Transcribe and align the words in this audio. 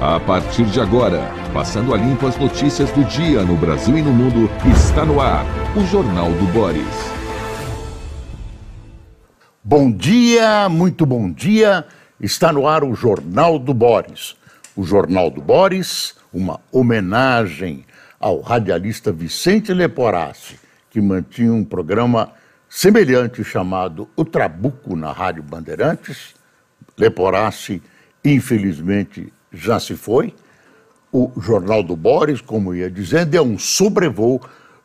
A 0.00 0.20
partir 0.20 0.64
de 0.66 0.80
agora, 0.80 1.28
passando 1.52 1.92
a 1.92 1.96
limpo 1.96 2.24
as 2.24 2.38
notícias 2.38 2.88
do 2.92 3.02
dia 3.02 3.42
no 3.42 3.56
Brasil 3.56 3.98
e 3.98 4.02
no 4.02 4.12
mundo, 4.12 4.48
está 4.70 5.04
no 5.04 5.20
ar 5.20 5.44
o 5.76 5.84
Jornal 5.84 6.30
do 6.30 6.46
Boris. 6.52 6.86
Bom 9.64 9.90
dia, 9.90 10.68
muito 10.68 11.04
bom 11.04 11.28
dia. 11.28 11.84
Está 12.20 12.52
no 12.52 12.68
ar 12.68 12.84
o 12.84 12.94
Jornal 12.94 13.58
do 13.58 13.74
Boris. 13.74 14.36
O 14.76 14.84
Jornal 14.84 15.32
do 15.32 15.40
Boris, 15.40 16.14
uma 16.32 16.60
homenagem 16.70 17.84
ao 18.20 18.40
radialista 18.40 19.10
Vicente 19.10 19.74
Leporassi, 19.74 20.60
que 20.90 21.00
mantinha 21.00 21.52
um 21.52 21.64
programa 21.64 22.30
semelhante 22.68 23.42
chamado 23.42 24.08
O 24.14 24.24
Trabuco 24.24 24.94
na 24.94 25.10
Rádio 25.10 25.42
Bandeirantes. 25.42 26.36
Leporassi, 26.96 27.82
infelizmente, 28.24 29.32
já 29.52 29.78
se 29.80 29.94
foi. 29.94 30.34
O 31.12 31.32
Jornal 31.40 31.82
do 31.82 31.96
Boris, 31.96 32.40
como 32.40 32.74
ia 32.74 32.90
dizendo, 32.90 33.34
é 33.34 33.40
um 33.40 33.58
sobrevoo 33.58 34.40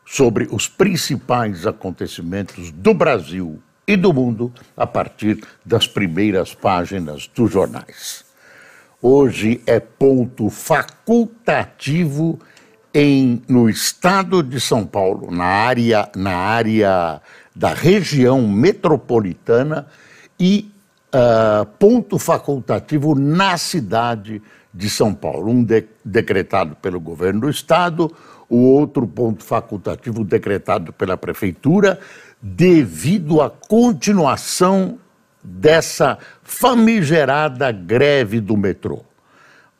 sobre 0.06 0.48
os 0.50 0.68
principais 0.68 1.66
acontecimentos 1.66 2.70
do 2.70 2.94
Brasil 2.94 3.60
e 3.86 3.96
do 3.96 4.12
mundo 4.12 4.52
a 4.76 4.86
partir 4.86 5.42
das 5.64 5.86
primeiras 5.86 6.54
páginas 6.54 7.28
dos 7.34 7.50
jornais. 7.50 8.24
Hoje 9.00 9.62
é 9.66 9.78
ponto 9.78 10.48
facultativo 10.48 12.38
em, 12.94 13.42
no 13.48 13.68
estado 13.68 14.42
de 14.42 14.60
São 14.60 14.86
Paulo, 14.86 15.30
na 15.30 15.44
área, 15.44 16.08
na 16.16 16.34
área 16.34 17.20
da 17.54 17.74
região 17.74 18.46
metropolitana 18.48 19.86
e 20.40 20.70
uh, 21.14 21.66
ponto 21.78 22.18
facultativo 22.18 23.14
na 23.14 23.58
cidade 23.58 24.40
de 24.74 24.90
São 24.90 25.14
Paulo. 25.14 25.50
Um 25.50 25.62
de, 25.62 25.84
decretado 26.04 26.74
pelo 26.76 26.98
governo 26.98 27.42
do 27.42 27.50
estado, 27.50 28.10
o 28.48 28.56
outro 28.56 29.06
ponto 29.06 29.44
facultativo 29.44 30.24
decretado 30.24 30.92
pela 30.92 31.16
prefeitura, 31.16 32.00
devido 32.42 33.40
à 33.40 33.48
continuação 33.48 34.98
dessa 35.42 36.18
famigerada 36.42 37.70
greve 37.70 38.40
do 38.40 38.56
metrô. 38.56 39.02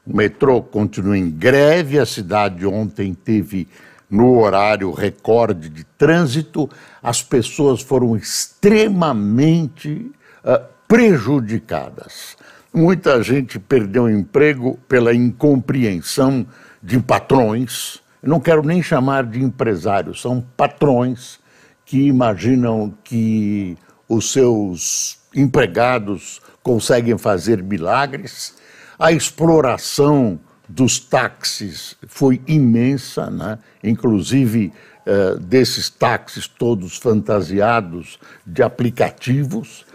O 0.06 0.16
metrô 0.16 0.62
continua 0.62 1.16
em 1.16 1.30
greve, 1.30 1.98
a 1.98 2.06
cidade 2.06 2.66
ontem 2.66 3.14
teve 3.14 3.66
no 4.10 4.38
horário 4.38 4.92
recorde 4.92 5.70
de 5.70 5.82
trânsito, 5.82 6.68
as 7.02 7.22
pessoas 7.22 7.80
foram 7.80 8.14
extremamente 8.14 10.10
uh, 10.44 10.62
prejudicadas. 10.86 12.36
Muita 12.76 13.22
gente 13.22 13.56
perdeu 13.60 14.10
emprego 14.10 14.76
pela 14.88 15.14
incompreensão 15.14 16.44
de 16.82 16.98
patrões. 16.98 18.00
Não 18.20 18.40
quero 18.40 18.64
nem 18.64 18.82
chamar 18.82 19.24
de 19.26 19.40
empresários, 19.40 20.20
são 20.20 20.44
patrões 20.56 21.38
que 21.84 22.08
imaginam 22.08 22.92
que 23.04 23.78
os 24.08 24.32
seus 24.32 25.18
empregados 25.32 26.40
conseguem 26.64 27.16
fazer 27.16 27.62
milagres. 27.62 28.56
A 28.98 29.12
exploração 29.12 30.40
dos 30.68 30.98
táxis 30.98 31.96
foi 32.08 32.42
imensa, 32.44 33.30
né? 33.30 33.56
inclusive 33.84 34.72
uh, 35.06 35.38
desses 35.38 35.88
táxis 35.88 36.48
todos 36.48 36.98
fantasiados 36.98 38.18
de 38.44 38.64
aplicativos. 38.64 39.86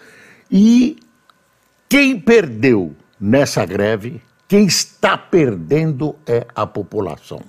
E 0.49 0.95
quem 1.89 2.19
perdeu 2.19 2.95
nessa 3.19 3.65
greve, 3.65 4.21
quem 4.47 4.67
está 4.67 5.17
perdendo 5.17 6.15
é 6.27 6.45
a 6.53 6.65
população. 6.67 7.41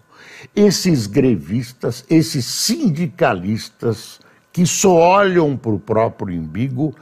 Esses 0.57 1.07
grevistas, 1.07 2.05
esses 2.09 2.47
sindicalistas 2.47 4.19
que 4.51 4.67
só 4.67 4.95
olham 4.95 5.59
para 5.59 5.73
o 5.73 5.79
próprio 5.79 6.41
umbigo, 6.41 6.97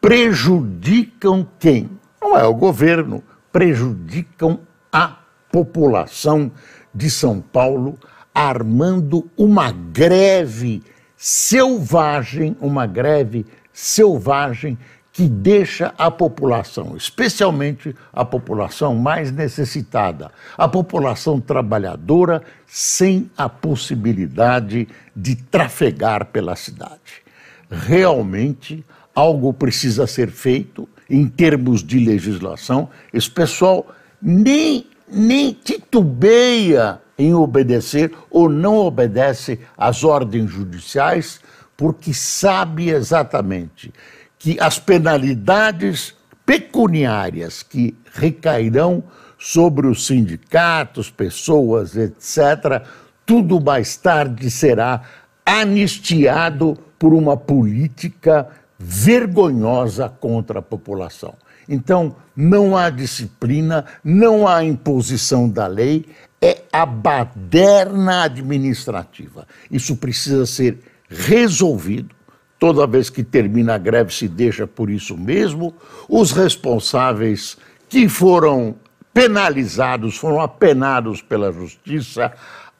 prejudicam 0.00 1.46
quem? 1.58 1.90
Não 2.20 2.36
é 2.36 2.44
o 2.46 2.54
governo, 2.54 3.22
prejudicam 3.52 4.60
a 4.90 5.18
população 5.52 6.50
de 6.94 7.10
São 7.10 7.42
Paulo, 7.42 7.98
armando 8.34 9.30
uma 9.36 9.70
greve 9.70 10.82
selvagem, 11.14 12.56
uma 12.58 12.86
greve 12.86 13.44
selvagem 13.70 14.78
que 15.12 15.28
deixa 15.28 15.92
a 15.98 16.10
população, 16.10 16.96
especialmente 16.96 17.94
a 18.12 18.24
população 18.24 18.94
mais 18.94 19.32
necessitada, 19.32 20.30
a 20.56 20.68
população 20.68 21.40
trabalhadora, 21.40 22.42
sem 22.66 23.28
a 23.36 23.48
possibilidade 23.48 24.86
de 25.14 25.34
trafegar 25.34 26.26
pela 26.26 26.54
cidade. 26.54 27.22
Realmente, 27.68 28.84
algo 29.14 29.52
precisa 29.52 30.06
ser 30.06 30.30
feito 30.30 30.88
em 31.08 31.26
termos 31.26 31.82
de 31.82 31.98
legislação. 31.98 32.88
Esse 33.12 33.30
pessoal 33.30 33.86
nem, 34.22 34.86
nem 35.08 35.52
titubeia 35.52 37.00
em 37.18 37.34
obedecer 37.34 38.12
ou 38.30 38.48
não 38.48 38.76
obedece 38.76 39.58
às 39.76 40.04
ordens 40.04 40.50
judiciais, 40.50 41.40
porque 41.76 42.14
sabe 42.14 42.90
exatamente 42.90 43.92
que 44.40 44.58
as 44.58 44.78
penalidades 44.78 46.14
pecuniárias 46.44 47.62
que 47.62 47.94
recairão 48.12 49.04
sobre 49.38 49.86
os 49.86 50.06
sindicatos, 50.06 51.10
pessoas, 51.10 51.94
etc., 51.94 52.82
tudo 53.24 53.60
mais 53.60 53.96
tarde 53.96 54.50
será 54.50 55.02
anistiado 55.46 56.76
por 56.98 57.12
uma 57.12 57.36
política 57.36 58.48
vergonhosa 58.78 60.08
contra 60.08 60.58
a 60.58 60.62
população. 60.62 61.34
Então, 61.68 62.16
não 62.34 62.76
há 62.76 62.90
disciplina, 62.90 63.84
não 64.02 64.48
há 64.48 64.64
imposição 64.64 65.48
da 65.48 65.66
lei, 65.66 66.06
é 66.40 66.62
a 66.72 66.86
baderna 66.86 68.24
administrativa. 68.24 69.46
Isso 69.70 69.94
precisa 69.96 70.46
ser 70.46 70.80
resolvido 71.08 72.14
Toda 72.60 72.86
vez 72.86 73.08
que 73.08 73.24
termina 73.24 73.74
a 73.74 73.78
greve 73.78 74.14
se 74.14 74.28
deixa 74.28 74.66
por 74.66 74.90
isso 74.90 75.16
mesmo. 75.16 75.74
Os 76.06 76.30
responsáveis 76.30 77.56
que 77.88 78.06
foram 78.06 78.76
penalizados, 79.14 80.18
foram 80.18 80.40
apenados 80.42 81.22
pela 81.22 81.50
justiça, 81.50 82.32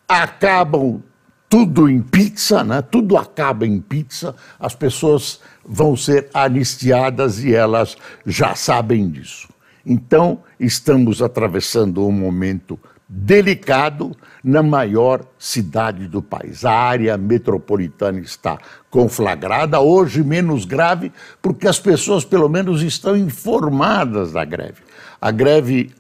acabam 0.06 1.02
tudo 1.48 1.88
em 1.88 2.00
pizza, 2.02 2.62
né? 2.62 2.82
tudo 2.82 3.16
acaba 3.16 3.66
em 3.66 3.80
pizza, 3.80 4.36
as 4.58 4.74
pessoas 4.74 5.40
vão 5.64 5.96
ser 5.96 6.28
anistiadas 6.34 7.42
e 7.42 7.54
elas 7.54 7.96
já 8.24 8.54
sabem 8.54 9.08
disso. 9.08 9.48
Então, 9.84 10.42
estamos 10.60 11.22
atravessando 11.22 12.06
um 12.06 12.12
momento 12.12 12.78
delicado 13.12 14.16
na 14.42 14.62
maior 14.62 15.24
cidade 15.36 16.06
do 16.06 16.22
país. 16.22 16.64
A 16.64 16.72
área 16.72 17.18
metropolitana 17.18 18.20
está 18.20 18.56
conflagrada, 18.88 19.80
hoje 19.80 20.22
menos 20.22 20.64
grave, 20.64 21.12
porque 21.42 21.66
as 21.66 21.80
pessoas, 21.80 22.24
pelo 22.24 22.48
menos, 22.48 22.82
estão 22.82 23.16
informadas 23.16 24.30
da 24.30 24.44
greve. 24.44 24.82
A 25.20 25.32
greve 25.32 25.92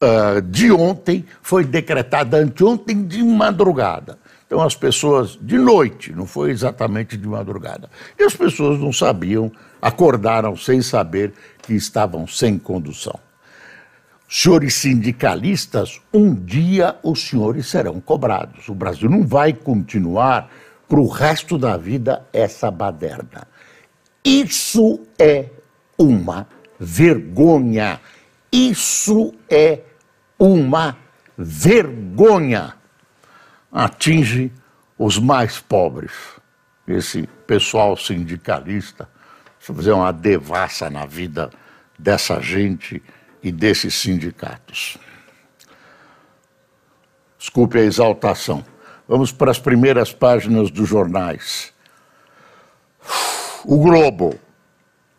uh, 0.00 0.40
de 0.40 0.72
ontem 0.72 1.26
foi 1.42 1.64
decretada 1.64 2.38
anteontem 2.38 3.06
de 3.06 3.22
madrugada. 3.22 4.18
Então, 4.46 4.62
as 4.62 4.74
pessoas, 4.74 5.38
de 5.40 5.58
noite, 5.58 6.12
não 6.12 6.26
foi 6.26 6.50
exatamente 6.50 7.14
de 7.14 7.28
madrugada. 7.28 7.90
E 8.18 8.22
as 8.22 8.34
pessoas 8.34 8.78
não 8.80 8.92
sabiam, 8.92 9.52
acordaram 9.82 10.56
sem 10.56 10.80
saber 10.80 11.34
que 11.60 11.74
estavam 11.74 12.26
sem 12.26 12.58
condução. 12.58 13.18
Senhores 14.36 14.74
sindicalistas, 14.74 16.00
um 16.12 16.34
dia 16.34 16.98
os 17.04 17.22
senhores 17.22 17.68
serão 17.68 18.00
cobrados. 18.00 18.68
O 18.68 18.74
Brasil 18.74 19.08
não 19.08 19.24
vai 19.24 19.52
continuar 19.52 20.50
para 20.88 20.98
o 20.98 21.06
resto 21.06 21.56
da 21.56 21.76
vida 21.76 22.26
essa 22.32 22.68
baderna. 22.68 23.46
Isso 24.24 25.06
é 25.16 25.50
uma 25.96 26.48
vergonha. 26.80 28.00
Isso 28.50 29.32
é 29.48 29.82
uma 30.36 30.96
vergonha. 31.38 32.74
Atinge 33.70 34.50
os 34.98 35.16
mais 35.16 35.60
pobres. 35.60 36.10
Esse 36.88 37.28
pessoal 37.46 37.96
sindicalista, 37.96 39.08
se 39.60 39.72
fazer 39.72 39.92
uma 39.92 40.12
devassa 40.12 40.90
na 40.90 41.06
vida 41.06 41.50
dessa 41.96 42.40
gente 42.40 43.00
e 43.44 43.52
desses 43.52 43.94
sindicatos. 43.94 44.96
Desculpe 47.38 47.78
a 47.78 47.82
exaltação. 47.82 48.64
Vamos 49.06 49.30
para 49.30 49.50
as 49.50 49.58
primeiras 49.58 50.14
páginas 50.14 50.70
dos 50.70 50.88
jornais. 50.88 51.72
O 53.64 53.78
Globo. 53.78 54.40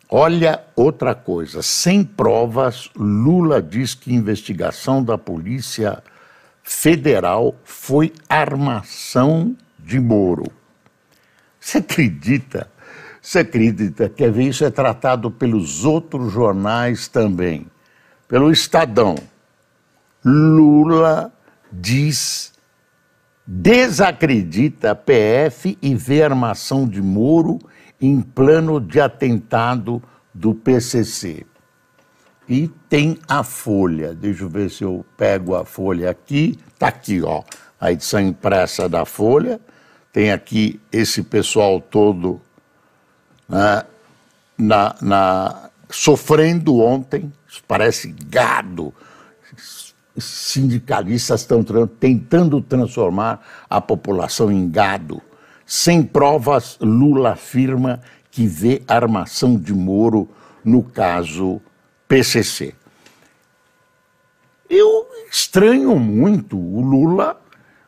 Olha 0.08 0.64
outra 0.76 1.14
coisa, 1.14 1.62
sem 1.62 2.04
provas, 2.04 2.90
Lula 2.94 3.60
diz 3.60 3.92
que 3.92 4.14
investigação 4.14 5.02
da 5.02 5.18
Polícia 5.18 6.02
Federal 6.62 7.56
foi 7.64 8.12
armação 8.28 9.56
de 9.78 9.98
Moro. 9.98 10.44
Você 11.58 11.78
acredita? 11.78 12.70
Você 13.20 13.40
acredita? 13.40 14.08
Quer 14.08 14.30
ver? 14.30 14.44
Isso 14.44 14.64
é 14.64 14.70
tratado 14.70 15.28
pelos 15.28 15.84
outros 15.84 16.32
jornais 16.32 17.08
também. 17.08 17.66
Pelo 18.28 18.50
Estadão. 18.50 19.14
Lula 20.24 21.32
diz, 21.70 22.52
desacredita 23.46 24.94
PF 24.94 25.78
e 25.80 25.94
vê 25.94 26.22
armação 26.22 26.88
de 26.88 27.00
Moro 27.00 27.58
em 28.00 28.20
plano 28.20 28.80
de 28.80 29.00
atentado 29.00 30.02
do 30.34 30.54
PCC. 30.54 31.46
E 32.48 32.68
tem 32.88 33.18
a 33.28 33.42
folha, 33.42 34.14
deixa 34.14 34.44
eu 34.44 34.48
ver 34.48 34.70
se 34.70 34.84
eu 34.84 35.04
pego 35.16 35.54
a 35.56 35.64
folha 35.64 36.10
aqui, 36.10 36.58
está 36.72 36.88
aqui, 36.88 37.20
ó, 37.22 37.42
a 37.80 37.90
edição 37.90 38.20
impressa 38.20 38.88
da 38.88 39.04
folha, 39.04 39.60
tem 40.12 40.30
aqui 40.30 40.80
esse 40.92 41.22
pessoal 41.22 41.80
todo 41.80 42.40
né, 43.48 43.82
na, 44.56 44.94
na, 45.00 45.65
sofrendo 45.88 46.78
ontem, 46.78 47.32
parece 47.66 48.14
gado, 48.28 48.92
sindicalistas 50.18 51.42
estão 51.42 51.64
tentando 52.00 52.60
transformar 52.60 53.40
a 53.68 53.80
população 53.80 54.50
em 54.50 54.68
gado. 54.68 55.20
Sem 55.64 56.02
provas, 56.02 56.78
Lula 56.80 57.32
afirma 57.32 58.00
que 58.30 58.46
vê 58.46 58.82
armação 58.86 59.56
de 59.56 59.74
Moro 59.74 60.28
no 60.64 60.82
caso 60.82 61.60
PCC. 62.08 62.74
Eu 64.68 65.06
estranho 65.30 65.98
muito 65.98 66.58
o 66.58 66.80
Lula. 66.80 67.40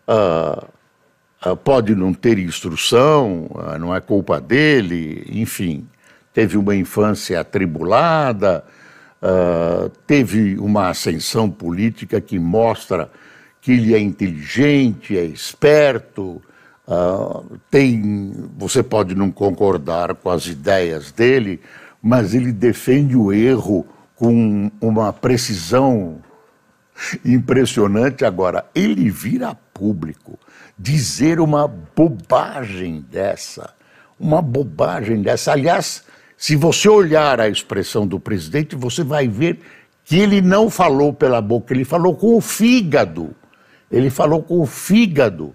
Uh, 0.09 1.56
pode 1.56 1.94
não 1.94 2.12
ter 2.12 2.39
instrução, 2.39 3.49
uh, 3.51 3.79
não 3.79 3.94
é 3.94 4.01
culpa 4.01 4.41
dele, 4.41 5.25
enfim, 5.29 5.87
teve 6.38 6.56
uma 6.56 6.76
infância 6.76 7.40
atribulada, 7.40 8.62
teve 10.06 10.56
uma 10.56 10.88
ascensão 10.88 11.50
política 11.50 12.20
que 12.20 12.38
mostra 12.38 13.11
que 13.61 13.73
ele 13.73 13.93
é 13.93 13.99
inteligente, 13.99 15.19
é 15.19 15.25
esperto, 15.25 16.40
Uh, 16.90 17.58
tem, 17.70 18.32
você 18.56 18.82
pode 18.82 19.14
não 19.14 19.31
concordar 19.31 20.14
com 20.14 20.31
as 20.31 20.46
ideias 20.46 21.12
dele, 21.12 21.61
mas 22.02 22.32
ele 22.32 22.50
defende 22.50 23.14
o 23.14 23.31
erro 23.31 23.87
com 24.17 24.70
uma 24.81 25.12
precisão 25.12 26.17
impressionante. 27.23 28.25
Agora, 28.25 28.64
ele 28.75 29.11
vira 29.11 29.55
público 29.75 30.38
dizer 30.79 31.41
uma 31.41 31.69
bobagem 31.69 33.05
dessa, 33.11 33.75
uma 34.19 34.41
bobagem 34.41 35.20
dessa. 35.20 35.52
Aliás, 35.52 36.05
se 36.38 36.56
você 36.56 36.88
olhar 36.88 37.38
a 37.38 37.49
expressão 37.49 38.06
do 38.06 38.19
presidente, 38.19 38.75
você 38.75 39.05
vai 39.05 39.29
ver 39.29 39.61
que 40.05 40.17
ele 40.17 40.40
não 40.40 40.70
falou 40.70 41.12
pela 41.12 41.43
boca, 41.43 41.75
ele 41.75 41.85
falou 41.85 42.14
com 42.14 42.35
o 42.35 42.40
fígado. 42.40 43.35
Ele 43.90 44.08
falou 44.08 44.43
com 44.43 44.61
o 44.61 44.67
fígado 44.67 45.55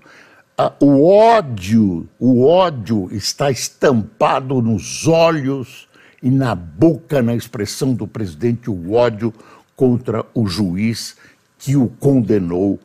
o 0.80 1.09
ódio, 1.09 2.07
o 2.19 2.45
ódio 2.45 3.09
está 3.12 3.50
estampado 3.50 4.62
nos 4.62 5.07
olhos 5.07 5.88
e 6.21 6.30
na 6.30 6.53
boca, 6.53 7.21
na 7.21 7.33
expressão 7.33 7.94
do 7.94 8.07
presidente, 8.07 8.69
o 8.69 8.94
ódio 8.94 9.33
contra 9.75 10.25
o 10.33 10.47
juiz 10.47 11.18
que 11.57 11.75
o 11.75 11.88
condenou, 11.88 12.79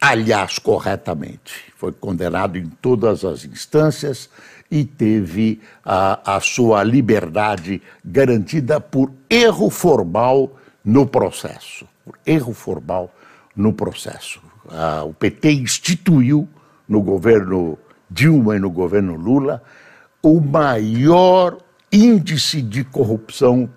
aliás, 0.00 0.58
corretamente. 0.58 1.72
Foi 1.76 1.92
condenado 1.92 2.56
em 2.56 2.68
todas 2.80 3.24
as 3.24 3.44
instâncias 3.44 4.30
e 4.70 4.84
teve 4.84 5.60
a, 5.84 6.36
a 6.36 6.40
sua 6.40 6.82
liberdade 6.82 7.80
garantida 8.04 8.80
por 8.80 9.12
erro 9.28 9.70
formal 9.70 10.56
no 10.84 11.06
processo. 11.06 11.86
Por 12.04 12.18
erro 12.26 12.52
formal 12.52 13.14
no 13.56 13.72
processo. 13.72 14.40
Ah, 14.70 15.04
o 15.04 15.14
PT 15.14 15.52
instituiu 15.52 16.48
no 16.88 17.02
governo 17.02 17.78
Dilma 18.10 18.56
e 18.56 18.58
no 18.58 18.70
governo 18.70 19.14
Lula, 19.16 19.62
o 20.22 20.40
maior 20.40 21.58
índice 21.92 22.62
de 22.62 22.84
corrupção 22.84 23.68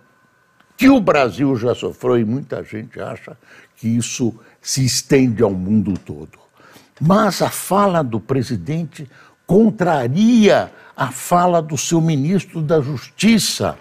que 0.77 0.89
o 0.89 0.99
Brasil 0.99 1.55
já 1.55 1.75
sofreu 1.75 2.17
e 2.17 2.25
muita 2.25 2.63
gente 2.63 2.99
acha 2.99 3.37
que 3.75 3.87
isso 3.87 4.33
se 4.61 4.83
estende 4.83 5.43
ao 5.43 5.51
mundo 5.51 5.93
todo. 5.93 6.39
Mas 6.99 7.41
a 7.41 7.49
fala 7.49 8.03
do 8.03 8.19
presidente 8.19 9.09
contraria 9.45 10.71
a 10.95 11.11
fala 11.11 11.61
do 11.61 11.77
seu 11.77 11.99
ministro 11.99 12.61
da 12.61 12.81
Justiça, 12.81 13.77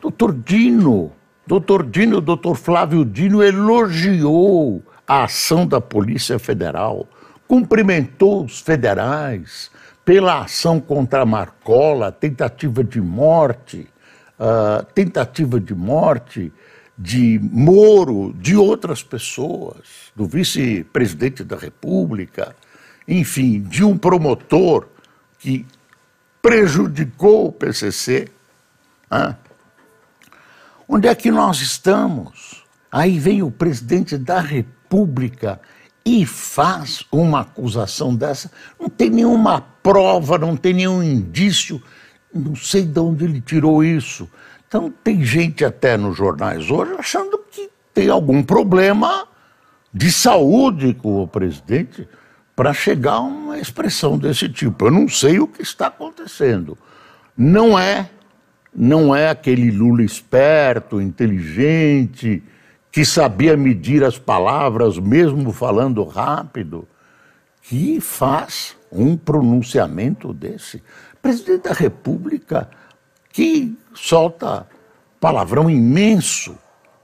doutor 0.00 0.32
Dino. 0.32 1.12
Doutor 1.46 1.84
Dino, 1.84 2.20
doutor 2.20 2.54
Flávio 2.56 3.04
Dino 3.04 3.42
elogiou 3.42 4.82
a 5.06 5.24
ação 5.24 5.66
da 5.66 5.80
Polícia 5.80 6.38
Federal 6.38 7.08
cumprimentou 7.50 8.44
os 8.44 8.60
federais 8.60 9.72
pela 10.04 10.42
ação 10.42 10.78
contra 10.78 11.26
Marcola, 11.26 12.12
tentativa 12.12 12.84
de 12.84 13.00
morte, 13.00 13.88
uh, 14.38 14.84
tentativa 14.94 15.58
de 15.58 15.74
morte 15.74 16.52
de 16.96 17.40
Moro, 17.42 18.32
de 18.38 18.54
outras 18.54 19.02
pessoas, 19.02 20.12
do 20.14 20.26
vice-presidente 20.26 21.42
da 21.42 21.56
República, 21.56 22.54
enfim, 23.06 23.62
de 23.62 23.84
um 23.84 23.96
promotor 23.96 24.86
que 25.38 25.66
prejudicou 26.42 27.48
o 27.48 27.52
PCC. 27.52 28.28
Onde 30.88 31.08
é 31.08 31.14
que 31.14 31.30
nós 31.30 31.60
estamos? 31.60 32.64
Aí 32.90 33.18
vem 33.18 33.42
o 33.42 33.50
presidente 33.50 34.16
da 34.18 34.40
República 34.40 35.60
e 36.04 36.24
faz 36.24 37.04
uma 37.12 37.40
acusação 37.40 38.14
dessa, 38.14 38.50
não 38.78 38.88
tem 38.88 39.10
nenhuma 39.10 39.60
prova, 39.60 40.38
não 40.38 40.56
tem 40.56 40.74
nenhum 40.74 41.02
indício, 41.02 41.80
não 42.34 42.56
sei 42.56 42.84
de 42.84 42.98
onde 42.98 43.24
ele 43.24 43.40
tirou 43.40 43.84
isso. 43.84 44.28
Então, 44.66 44.92
tem 45.04 45.22
gente 45.24 45.64
até 45.64 45.96
nos 45.96 46.16
jornais 46.16 46.70
hoje 46.70 46.92
achando 46.98 47.38
que 47.50 47.68
tem 47.92 48.08
algum 48.08 48.42
problema 48.42 49.26
de 49.92 50.10
saúde 50.10 50.94
com 50.94 51.22
o 51.22 51.28
presidente 51.28 52.08
para 52.60 52.74
chegar 52.74 53.14
a 53.14 53.20
uma 53.20 53.58
expressão 53.58 54.18
desse 54.18 54.46
tipo. 54.46 54.84
Eu 54.84 54.90
não 54.90 55.08
sei 55.08 55.40
o 55.40 55.46
que 55.46 55.62
está 55.62 55.86
acontecendo. 55.86 56.76
Não 57.34 57.78
é, 57.78 58.10
não 58.74 59.16
é 59.16 59.30
aquele 59.30 59.70
Lula 59.70 60.02
esperto, 60.02 61.00
inteligente, 61.00 62.42
que 62.92 63.02
sabia 63.02 63.56
medir 63.56 64.04
as 64.04 64.18
palavras, 64.18 64.98
mesmo 64.98 65.50
falando 65.52 66.04
rápido, 66.04 66.86
que 67.62 67.98
faz 67.98 68.76
um 68.92 69.16
pronunciamento 69.16 70.34
desse. 70.34 70.82
Presidente 71.22 71.62
da 71.62 71.72
República 71.72 72.68
que 73.32 73.74
solta 73.94 74.68
palavrão 75.18 75.70
imenso 75.70 76.58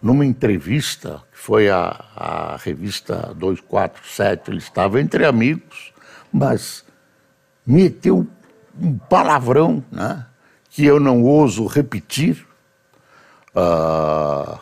numa 0.07 0.25
entrevista, 0.25 1.21
que 1.33 1.39
foi 1.39 1.69
a, 1.69 2.05
a 2.15 2.57
revista 2.63 3.35
247, 3.35 4.51
ele 4.53 4.59
estava 4.59 5.01
entre 5.01 5.27
amigos, 5.27 5.93
mas 6.33 6.85
meteu 7.67 8.25
um 8.81 8.97
palavrão 8.97 9.83
né, 9.91 10.25
que 10.71 10.85
eu 10.85 11.01
não 11.01 11.25
ouso 11.25 11.67
repetir. 11.67 12.47
Uh, 13.53 14.59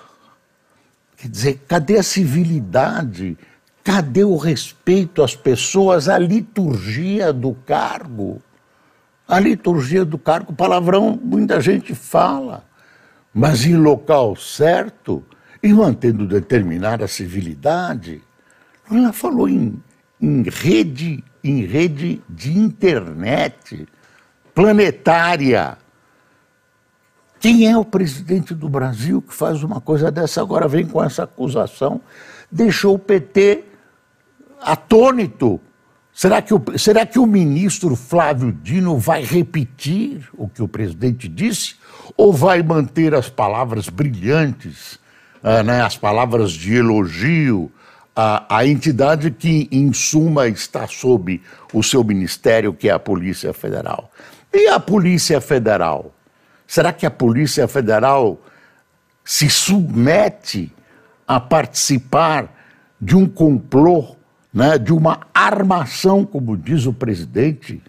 Quer 1.18 1.28
dizer, 1.28 1.64
cadê 1.68 1.98
a 1.98 2.02
civilidade? 2.02 3.38
Cadê 3.82 4.24
o 4.24 4.36
respeito 4.36 5.22
às 5.22 5.34
pessoas, 5.34 6.08
a 6.08 6.18
liturgia 6.18 7.32
do 7.32 7.54
cargo? 7.54 8.42
A 9.28 9.40
liturgia 9.40 10.04
do 10.04 10.18
cargo, 10.18 10.52
palavrão, 10.52 11.18
muita 11.22 11.60
gente 11.60 11.94
fala, 11.94 12.64
mas 13.32 13.64
em 13.64 13.74
local 13.74 14.36
certo 14.36 15.24
e 15.64 15.72
mantendo 15.72 16.26
determinada 16.26 17.08
civilidade. 17.08 18.22
Ela 18.90 19.12
falou 19.14 19.48
em, 19.48 19.82
em 20.20 20.42
rede, 20.42 21.24
em 21.42 21.64
rede 21.64 22.22
de 22.28 22.56
internet 22.56 23.88
planetária. 24.54 25.78
Quem 27.40 27.66
é 27.66 27.76
o 27.76 27.84
presidente 27.84 28.54
do 28.54 28.68
Brasil 28.68 29.22
que 29.22 29.32
faz 29.32 29.62
uma 29.62 29.80
coisa 29.80 30.10
dessa? 30.10 30.42
Agora 30.42 30.68
vem 30.68 30.86
com 30.86 31.02
essa 31.02 31.24
acusação. 31.24 32.00
Deixou 32.52 32.96
o 32.96 32.98
PT 32.98 33.64
atônito. 34.60 35.58
Será 36.12 36.42
que, 36.42 36.52
o, 36.54 36.62
será 36.76 37.06
que 37.06 37.18
o 37.18 37.26
ministro 37.26 37.96
Flávio 37.96 38.52
Dino 38.52 38.98
vai 38.98 39.24
repetir 39.24 40.28
o 40.34 40.46
que 40.46 40.62
o 40.62 40.68
presidente 40.68 41.26
disse? 41.26 41.76
ou 42.16 42.32
vai 42.32 42.62
manter 42.62 43.14
as 43.14 43.28
palavras 43.28 43.88
brilhantes, 43.88 44.98
uh, 45.44 45.62
né, 45.62 45.82
as 45.82 45.96
palavras 45.96 46.52
de 46.52 46.74
elogio 46.74 47.70
à, 48.16 48.56
à 48.56 48.66
entidade 48.66 49.30
que, 49.30 49.68
em 49.70 49.92
suma, 49.92 50.48
está 50.48 50.86
sob 50.88 51.40
o 51.72 51.82
seu 51.82 52.02
ministério, 52.02 52.72
que 52.72 52.88
é 52.88 52.92
a 52.92 52.98
Polícia 52.98 53.52
Federal? 53.52 54.10
E 54.52 54.66
a 54.68 54.80
Polícia 54.80 55.40
Federal? 55.40 56.14
Será 56.66 56.92
que 56.92 57.04
a 57.04 57.10
Polícia 57.10 57.68
Federal 57.68 58.40
se 59.22 59.50
submete 59.50 60.72
a 61.26 61.38
participar 61.38 62.48
de 63.00 63.14
um 63.14 63.26
complô, 63.26 64.16
né, 64.52 64.78
de 64.78 64.92
uma 64.92 65.20
armação, 65.34 66.24
como 66.24 66.56
diz 66.56 66.86
o 66.86 66.92
presidente, 66.92 67.82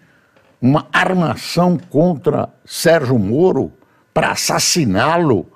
uma 0.62 0.88
armação 0.92 1.78
contra 1.78 2.50
Sérgio 2.66 3.18
Moro 3.18 3.72
para 4.14 4.32
assassiná-lo? 4.32 5.55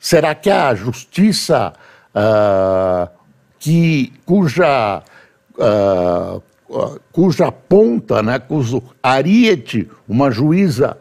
Será 0.00 0.34
que 0.34 0.48
a 0.48 0.74
justiça 0.74 1.74
uh, 2.14 3.10
que, 3.58 4.10
cuja, 4.24 5.02
uh, 5.58 6.42
cuja 7.12 7.52
ponta, 7.52 8.22
né, 8.22 8.38
cujo 8.38 8.82
ariete, 9.02 9.90
uma 10.08 10.30
juíza, 10.30 10.96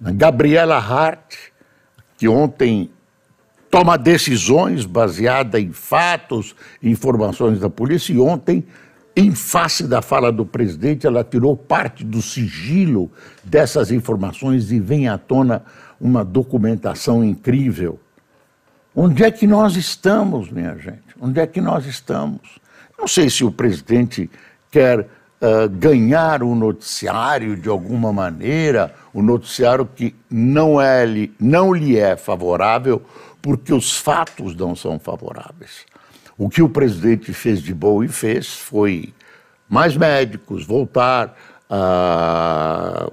Gabriela 0.00 0.78
Hart, 0.78 1.34
que 2.16 2.28
ontem 2.28 2.88
toma 3.68 3.98
decisões 3.98 4.86
baseadas 4.86 5.60
em 5.60 5.72
fatos, 5.72 6.54
informações 6.80 7.58
da 7.58 7.68
polícia, 7.68 8.12
e 8.12 8.18
ontem, 8.20 8.64
em 9.16 9.32
face 9.32 9.88
da 9.88 10.00
fala 10.00 10.30
do 10.30 10.46
presidente, 10.46 11.04
ela 11.04 11.24
tirou 11.24 11.56
parte 11.56 12.04
do 12.04 12.22
sigilo 12.22 13.10
dessas 13.42 13.90
informações 13.90 14.70
e 14.70 14.78
vem 14.78 15.08
à 15.08 15.18
tona 15.18 15.64
uma 16.00 16.24
documentação 16.24 17.24
incrível. 17.24 17.98
Onde 18.98 19.24
é 19.24 19.30
que 19.30 19.46
nós 19.46 19.76
estamos, 19.76 20.50
minha 20.50 20.74
gente? 20.78 21.04
Onde 21.20 21.38
é 21.38 21.46
que 21.46 21.60
nós 21.60 21.84
estamos? 21.84 22.40
Não 22.98 23.06
sei 23.06 23.28
se 23.28 23.44
o 23.44 23.52
presidente 23.52 24.30
quer 24.70 25.00
uh, 25.00 25.68
ganhar 25.68 26.42
o 26.42 26.54
noticiário 26.54 27.58
de 27.58 27.68
alguma 27.68 28.10
maneira, 28.10 28.94
o 29.12 29.20
noticiário 29.20 29.84
que 29.84 30.16
não, 30.30 30.80
é, 30.80 31.04
não 31.38 31.74
lhe 31.74 31.98
é 31.98 32.16
favorável, 32.16 33.02
porque 33.42 33.70
os 33.70 33.98
fatos 33.98 34.56
não 34.56 34.74
são 34.74 34.98
favoráveis. 34.98 35.84
O 36.38 36.48
que 36.48 36.62
o 36.62 36.68
presidente 36.68 37.34
fez 37.34 37.60
de 37.60 37.74
bom 37.74 38.02
e 38.02 38.08
fez 38.08 38.54
foi 38.54 39.12
mais 39.68 39.94
médicos, 39.94 40.64
voltar 40.64 41.36
a. 41.68 43.10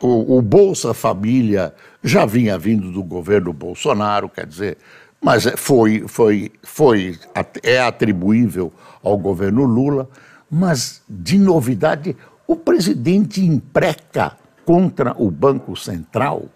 o, 0.00 0.36
o 0.36 0.42
Bolsa 0.42 0.92
Família 0.92 1.72
já 2.02 2.24
vinha 2.26 2.58
vindo 2.58 2.90
do 2.90 3.02
governo 3.02 3.52
Bolsonaro, 3.52 4.28
quer 4.28 4.46
dizer, 4.46 4.78
mas 5.20 5.46
é, 5.46 5.56
foi, 5.56 6.04
foi, 6.06 6.52
foi, 6.62 7.18
é 7.62 7.80
atribuível 7.80 8.72
ao 9.02 9.16
governo 9.16 9.64
Lula, 9.64 10.08
mas 10.50 11.02
de 11.08 11.38
novidade, 11.38 12.16
o 12.46 12.54
presidente 12.54 13.44
impreca 13.44 14.36
contra 14.64 15.14
o 15.18 15.30
Banco 15.30 15.76
Central 15.76 16.46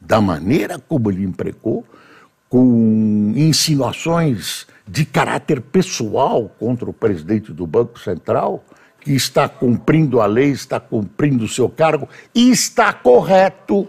da 0.00 0.20
maneira 0.20 0.78
como 0.78 1.10
ele 1.10 1.24
imprecou, 1.24 1.84
com 2.48 3.32
insinuações 3.36 4.66
de 4.86 5.04
caráter 5.04 5.60
pessoal 5.60 6.50
contra 6.58 6.88
o 6.88 6.94
presidente 6.94 7.52
do 7.52 7.66
Banco 7.66 7.98
Central, 7.98 8.64
que 9.00 9.12
está 9.12 9.48
cumprindo 9.48 10.20
a 10.20 10.26
lei, 10.26 10.50
está 10.50 10.80
cumprindo 10.80 11.44
o 11.44 11.48
seu 11.48 11.68
cargo, 11.68 12.08
e 12.34 12.50
está 12.50 12.92
correto, 12.92 13.86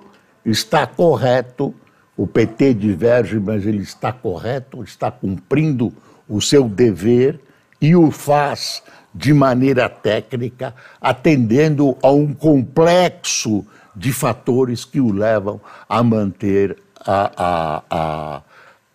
está 0.50 0.86
correto 0.86 1.74
o 2.20 2.28
PT 2.28 2.74
diverge, 2.74 3.40
mas 3.40 3.66
ele 3.66 3.82
está 3.82 4.12
correto, 4.12 4.84
está 4.84 5.10
cumprindo 5.10 5.94
o 6.28 6.42
seu 6.42 6.68
dever 6.68 7.40
e 7.82 7.96
o 7.96 8.12
faz 8.12 8.84
de 9.16 9.34
maneira 9.34 9.88
técnica, 9.88 10.76
atendendo 11.00 11.98
a 12.04 12.12
um 12.12 12.34
complexo 12.34 13.66
de 13.96 14.12
fatores 14.12 14.84
que 14.84 15.00
o 15.00 15.14
levam 15.14 15.62
a 15.88 16.04
manter 16.04 16.78
a, 17.00 17.32
a, 17.38 17.84
a, 17.90 18.42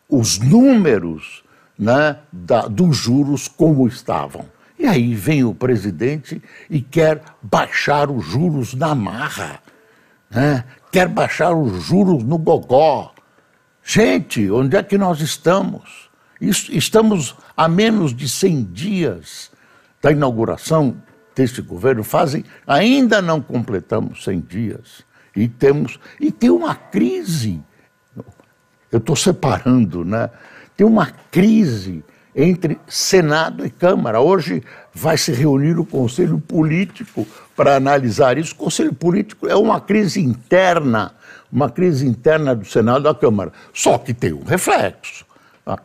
os 0.07 0.39
números 0.39 1.43
né, 1.79 2.19
da, 2.31 2.69
dos 2.69 2.95
juros 2.95 3.49
como 3.49 3.89
estavam. 3.89 4.45
E 4.79 4.87
aí 4.87 5.15
vem 5.15 5.45
o 5.45 5.55
presidente 5.55 6.43
e 6.69 6.83
quer 6.83 7.23
baixar 7.41 8.11
os 8.11 8.25
juros 8.25 8.75
na 8.75 8.95
marra, 8.95 9.61
né? 10.35 10.65
quer 10.91 11.09
baixar 11.09 11.55
os 11.55 11.85
juros 11.85 12.23
no 12.25 12.39
gogó, 12.39 13.15
Gente, 13.85 14.51
onde 14.51 14.77
é 14.79 14.83
que 14.83 14.97
nós 14.97 15.21
estamos? 15.21 16.09
Estamos 16.41 17.37
a 17.55 17.69
menos 17.69 18.15
de 18.15 18.27
100 18.27 18.65
dias 18.65 19.51
da 20.03 20.11
inauguração 20.11 20.97
deste 21.37 21.61
governo, 21.61 22.03
fazem, 22.03 22.45
ainda 22.67 23.21
não 23.21 23.43
completamos 23.43 24.25
100 24.25 24.41
dias. 24.41 25.05
E 25.37 25.49
temos, 25.49 26.01
e 26.19 26.33
tem 26.33 26.49
uma 26.49 26.75
crise, 26.75 27.61
eu 28.91 28.99
estou 28.99 29.17
separando, 29.17 30.05
né? 30.05 30.31
Tem 30.77 30.87
uma 30.87 31.07
crise 31.31 32.03
entre 32.35 32.81
Senado 32.87 33.67
e 33.67 33.71
Câmara. 33.71 34.21
Hoje 34.21 34.63
vai 34.95 35.19
se 35.19 35.33
reunir 35.33 35.79
o 35.79 35.85
Conselho 35.85 36.39
Político 36.39 37.27
para 37.57 37.77
analisar 37.77 38.39
isso. 38.39 38.53
O 38.53 38.57
Conselho 38.57 38.95
Político 38.95 39.49
é 39.49 39.57
uma 39.57 39.81
crise 39.81 40.21
interna 40.21 41.13
uma 41.55 41.71
crise 41.71 42.05
interna 42.05 42.53
do 42.53 42.65
Senado 42.65 43.01
e 43.01 43.05
da 43.05 43.15
Câmara. 43.15 43.53
Só 43.73 43.97
que 43.97 44.13
tem 44.13 44.33
um 44.33 44.43
reflexo. 44.43 45.25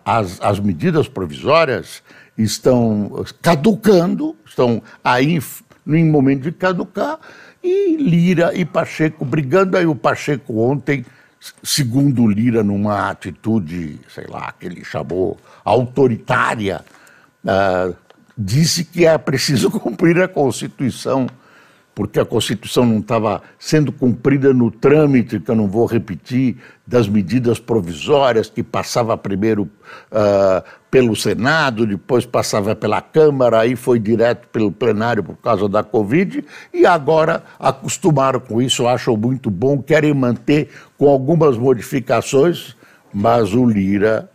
As, 0.04 0.42
as 0.42 0.60
medidas 0.60 1.08
provisórias 1.08 2.02
estão 2.36 3.24
caducando, 3.40 4.36
estão 4.44 4.82
aí 5.04 5.40
em 5.88 6.10
momento 6.10 6.42
de 6.42 6.52
caducar, 6.52 7.20
e 7.64 7.96
Lira 7.98 8.52
e 8.56 8.66
Pacheco 8.66 9.24
brigando. 9.24 9.78
Aí 9.78 9.86
o 9.86 9.96
Pacheco 9.96 10.60
ontem, 10.60 11.06
segundo 11.62 12.28
Lira, 12.28 12.64
numa 12.64 13.12
atitude, 13.12 14.00
sei 14.10 14.26
lá, 14.28 14.52
que 14.52 14.66
ele 14.66 14.84
chamou 14.84 15.38
autoritária, 15.64 16.84
uh, 17.46 17.96
disse 18.40 18.86
que 18.86 19.06
é 19.06 19.18
preciso 19.18 19.70
cumprir 19.80 20.22
a 20.22 20.28
Constituição 20.28 21.28
porque 22.00 22.18
a 22.18 22.24
Constituição 22.24 22.86
não 22.86 23.00
estava 23.00 23.42
sendo 23.60 23.92
cumprida 23.92 24.54
no 24.54 24.72
trâmite, 24.72 25.38
que 25.38 25.52
eu 25.52 25.56
não 25.56 25.68
vou 25.68 25.86
repetir, 25.86 26.56
das 26.88 27.10
medidas 27.10 27.60
provisórias, 27.60 28.50
que 28.50 28.64
passava 28.64 29.18
primeiro 29.18 29.64
uh, 29.64 30.64
pelo 30.90 31.14
Senado, 31.14 31.86
depois 31.86 32.26
passava 32.26 32.74
pela 32.74 33.02
Câmara, 33.02 33.60
aí 33.60 33.76
foi 33.76 34.00
direto 34.00 34.48
pelo 34.48 34.72
plenário 34.72 35.22
por 35.22 35.36
causa 35.36 35.68
da 35.68 35.84
Covid, 35.84 36.46
e 36.74 36.86
agora 36.86 37.44
acostumaram 37.60 38.40
com 38.40 38.62
isso, 38.62 38.88
acham 38.88 39.18
muito 39.18 39.52
bom, 39.52 39.82
querem 39.82 40.14
manter 40.14 40.70
com 40.98 41.10
algumas 41.10 41.58
modificações, 41.58 42.78
mas 43.14 43.54
o 43.54 43.66
Lira, 43.66 44.30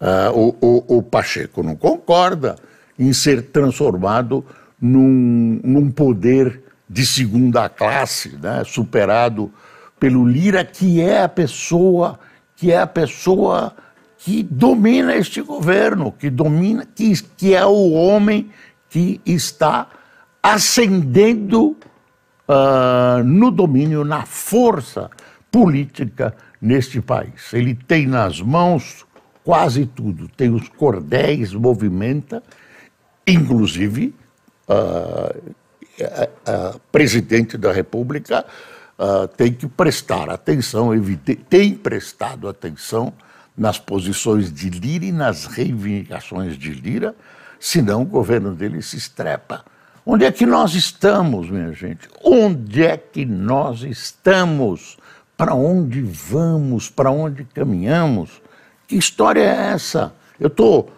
uh, 0.00 0.32
o, 0.32 0.56
o, 0.58 0.96
o 0.96 1.02
Pacheco 1.02 1.62
não 1.62 1.76
concorda 1.76 2.56
em 2.98 3.12
ser 3.12 3.42
transformado 3.42 4.44
num, 4.80 5.60
num 5.62 5.90
poder 5.90 6.62
de 6.88 7.06
segunda 7.06 7.68
classe, 7.68 8.36
né, 8.40 8.62
superado 8.64 9.52
pelo 10.00 10.26
Lira, 10.26 10.64
que 10.64 11.00
é 11.00 11.22
a 11.22 11.28
pessoa, 11.28 12.18
que 12.56 12.72
é 12.72 12.80
a 12.80 12.86
pessoa 12.86 13.74
que 14.16 14.42
domina 14.42 15.14
este 15.14 15.42
governo, 15.42 16.12
que 16.12 16.30
domina, 16.30 16.86
que, 16.86 17.12
que 17.36 17.54
é 17.54 17.64
o 17.64 17.92
homem 17.92 18.50
que 18.88 19.20
está 19.24 19.86
ascendendo 20.42 21.76
uh, 22.48 23.22
no 23.24 23.50
domínio, 23.50 24.04
na 24.04 24.24
força 24.24 25.10
política 25.50 26.34
neste 26.60 27.00
país. 27.00 27.52
Ele 27.52 27.74
tem 27.74 28.06
nas 28.06 28.40
mãos 28.40 29.06
quase 29.44 29.86
tudo, 29.86 30.28
tem 30.28 30.52
os 30.52 30.68
cordéis, 30.68 31.52
movimenta, 31.52 32.42
inclusive 33.28 34.14
uh, 34.68 35.52
a, 36.46 36.78
presidente 36.90 37.56
da 37.56 37.72
República 37.72 38.44
tem 39.36 39.52
que 39.52 39.68
prestar 39.68 40.28
atenção, 40.28 40.90
tem 41.48 41.72
prestado 41.72 42.48
atenção 42.48 43.12
nas 43.56 43.78
posições 43.78 44.52
de 44.52 44.70
Lira 44.70 45.04
e 45.04 45.12
nas 45.12 45.46
reivindicações 45.46 46.56
de 46.56 46.70
Lira, 46.70 47.14
senão 47.60 48.02
o 48.02 48.06
governo 48.06 48.54
dele 48.54 48.82
se 48.82 48.96
estrepa. 48.96 49.64
Onde 50.06 50.24
é 50.24 50.32
que 50.32 50.46
nós 50.46 50.74
estamos, 50.74 51.50
minha 51.50 51.72
gente? 51.72 52.08
Onde 52.24 52.82
é 52.82 52.96
que 52.96 53.26
nós 53.26 53.82
estamos? 53.82 54.96
Para 55.36 55.54
onde 55.54 56.00
vamos? 56.00 56.88
Para 56.88 57.10
onde 57.10 57.44
caminhamos? 57.44 58.40
Que 58.86 58.96
história 58.96 59.42
é 59.42 59.72
essa? 59.72 60.14
Eu 60.40 60.46
estou 60.46 60.90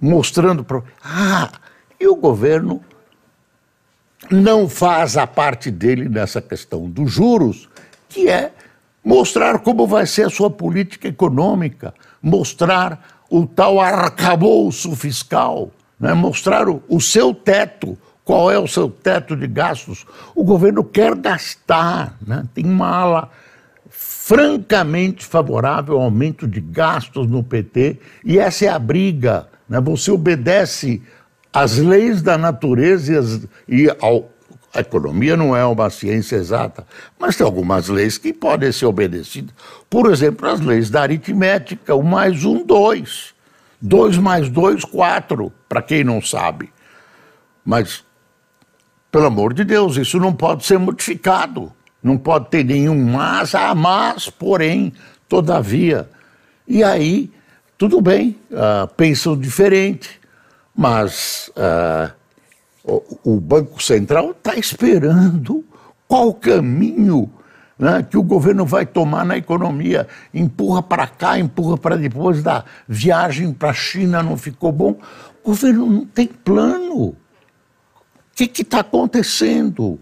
mostrando 0.00 0.62
para. 0.62 0.82
Ah, 1.02 1.50
e 2.02 2.06
o 2.08 2.16
governo 2.16 2.80
não 4.28 4.68
faz 4.68 5.16
a 5.16 5.26
parte 5.26 5.70
dele 5.70 6.08
nessa 6.08 6.42
questão 6.42 6.90
dos 6.90 7.10
juros, 7.10 7.68
que 8.08 8.28
é 8.28 8.52
mostrar 9.04 9.60
como 9.60 9.86
vai 9.86 10.06
ser 10.06 10.26
a 10.26 10.30
sua 10.30 10.50
política 10.50 11.06
econômica, 11.06 11.94
mostrar 12.20 13.22
o 13.30 13.46
tal 13.46 13.80
arcabouço 13.80 14.96
fiscal, 14.96 15.70
né? 15.98 16.12
mostrar 16.12 16.68
o, 16.68 16.82
o 16.88 17.00
seu 17.00 17.32
teto, 17.32 17.96
qual 18.24 18.50
é 18.50 18.58
o 18.58 18.66
seu 18.66 18.88
teto 18.90 19.36
de 19.36 19.46
gastos. 19.46 20.04
O 20.34 20.42
governo 20.42 20.82
quer 20.82 21.14
gastar, 21.14 22.16
né? 22.26 22.44
tem 22.52 22.64
uma 22.64 22.88
ala 22.88 23.30
francamente 23.88 25.24
favorável 25.24 25.96
ao 25.96 26.02
aumento 26.02 26.48
de 26.48 26.60
gastos 26.60 27.28
no 27.28 27.44
PT, 27.44 27.98
e 28.24 28.38
essa 28.38 28.64
é 28.64 28.68
a 28.68 28.78
briga. 28.78 29.48
Né? 29.68 29.80
Você 29.80 30.10
obedece 30.10 31.02
às 31.52 31.76
leis 31.76 32.22
da 32.22 32.38
natureza 32.38 33.12
e, 33.68 33.90
as, 33.90 34.00
a 34.74 34.80
economia 34.80 35.36
não 35.36 35.54
é 35.54 35.64
uma 35.64 35.90
ciência 35.90 36.36
exata, 36.36 36.86
mas 37.18 37.36
tem 37.36 37.44
algumas 37.44 37.88
leis 37.88 38.16
que 38.16 38.32
podem 38.32 38.72
ser 38.72 38.86
obedecidas. 38.86 39.54
Por 39.90 40.10
exemplo, 40.10 40.48
as 40.48 40.60
leis 40.60 40.88
da 40.88 41.02
aritmética, 41.02 41.94
o 41.94 42.02
mais 42.02 42.44
um, 42.44 42.64
dois. 42.64 43.34
Dois 43.80 44.16
mais 44.16 44.48
dois, 44.48 44.84
quatro, 44.84 45.52
para 45.68 45.82
quem 45.82 46.02
não 46.02 46.22
sabe. 46.22 46.72
Mas, 47.64 48.02
pelo 49.10 49.26
amor 49.26 49.52
de 49.52 49.64
Deus, 49.64 49.96
isso 49.96 50.18
não 50.18 50.32
pode 50.32 50.64
ser 50.64 50.78
modificado. 50.78 51.70
Não 52.02 52.16
pode 52.16 52.48
ter 52.48 52.64
nenhum 52.64 53.04
mas, 53.04 53.54
ah, 53.54 53.74
mas, 53.74 54.30
porém, 54.30 54.92
todavia. 55.28 56.08
E 56.66 56.82
aí, 56.82 57.30
tudo 57.76 58.00
bem, 58.00 58.38
uh, 58.50 58.88
pensam 58.96 59.36
diferente, 59.36 60.21
mas 60.74 61.50
uh, 61.56 62.12
o, 62.84 63.34
o, 63.34 63.40
Banco 63.40 63.82
Central 63.82 64.30
está 64.30 64.56
esperando 64.56 65.64
qual 66.08 66.32
caminho 66.32 67.30
né, 67.78 68.06
que 68.08 68.16
o 68.16 68.22
governo 68.22 68.64
vai 68.64 68.86
tomar 68.86 69.24
na 69.24 69.36
economia. 69.36 70.06
Empurra 70.32 70.82
para 70.82 71.06
cá, 71.06 71.38
empurra 71.38 71.76
para 71.76 71.96
depois 71.96 72.42
da 72.42 72.64
viagem 72.88 73.52
para 73.52 73.70
a 73.70 73.74
China, 73.74 74.22
não 74.22 74.36
ficou 74.36 74.72
bom. 74.72 74.96
O 75.42 75.48
governo 75.48 75.86
não 75.86 76.06
tem 76.06 76.26
plano. 76.26 77.08
O 77.08 77.16
que 78.34 78.62
está 78.62 78.80
acontecendo? 78.80 79.98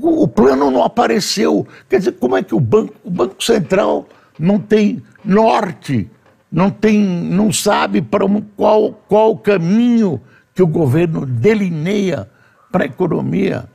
O, 0.00 0.26
plano 0.26 0.70
não 0.70 0.82
apareceu. 0.82 1.66
Quer 1.88 1.98
dizer, 1.98 2.12
como 2.12 2.36
é 2.36 2.42
que 2.42 2.54
o 2.54 2.60
Banco, 2.60 2.94
o 3.04 3.10
banco 3.10 3.42
Central 3.42 4.08
não 4.38 4.58
tem 4.58 5.02
norte, 5.24 6.10
não, 6.54 6.70
tem, 6.70 7.00
não 7.00 7.52
sabe 7.52 8.00
para 8.00 8.24
um, 8.24 8.40
qual, 8.40 8.92
qual 9.08 9.36
caminho 9.36 10.22
que 10.54 10.62
o 10.62 10.68
governo 10.68 11.26
delineia 11.26 12.30
para 12.70 12.84
a 12.84 12.86
economia? 12.86 13.68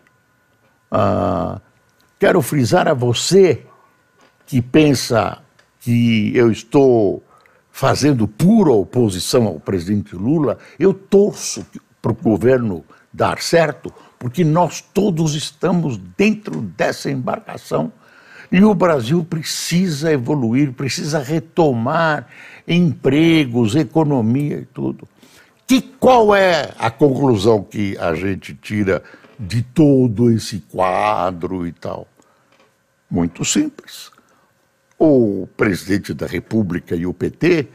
Ah, 0.89 1.59
quero 2.17 2.41
frisar 2.41 2.87
a 2.87 2.93
você 2.93 3.65
que 4.45 4.61
pensa 4.61 5.39
que 5.81 6.31
eu 6.33 6.49
estou 6.49 7.21
fazendo 7.69 8.25
pura 8.25 8.71
oposição 8.71 9.45
ao 9.45 9.59
presidente 9.59 10.15
Lula, 10.15 10.57
eu 10.79 10.93
torço 10.93 11.65
para 12.01 12.13
o 12.13 12.15
governo 12.15 12.85
dar 13.11 13.41
certo, 13.41 13.93
porque 14.17 14.45
nós 14.45 14.79
todos 14.79 15.35
estamos 15.35 15.97
dentro 16.17 16.61
dessa 16.61 17.11
embarcação 17.11 17.91
e 18.51 18.63
o 18.63 18.73
Brasil 18.73 19.23
precisa 19.23 20.11
evoluir, 20.11 20.73
precisa 20.73 21.19
retomar 21.19 22.27
empregos, 22.67 23.75
economia 23.75 24.57
e 24.57 24.65
tudo. 24.65 25.07
Que 25.67 25.81
qual 25.81 26.35
é 26.35 26.73
a 26.79 26.89
conclusão 26.89 27.63
que 27.63 27.95
a 27.99 28.15
gente 28.15 28.55
tira 28.55 29.03
de 29.39 29.61
todo 29.61 30.31
esse 30.31 30.59
quadro 30.71 31.67
e 31.67 31.71
tal? 31.71 32.07
Muito 33.09 33.45
simples. 33.45 34.11
O 34.97 35.47
presidente 35.55 36.13
da 36.13 36.25
República 36.25 36.95
e 36.95 37.05
o 37.05 37.13
PT 37.13 37.67